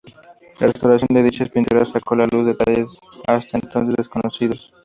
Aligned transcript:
La 0.59 0.65
restauración 0.65 1.09
de 1.11 1.21
dichas 1.21 1.49
pinturas 1.49 1.89
sacó 1.89 2.15
a 2.15 2.17
la 2.17 2.25
luz 2.31 2.43
detalles 2.47 2.89
hasta 3.27 3.59
entonces 3.61 3.95
desconocidos. 3.95 4.71